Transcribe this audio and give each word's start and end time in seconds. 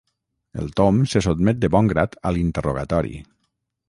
El 0.61 0.71
Tom 0.79 1.01
se 1.11 1.21
sotmet 1.25 1.59
de 1.65 1.69
bon 1.75 1.91
grat 1.91 2.17
a 2.31 2.35
l'interrogatori. 2.39 3.13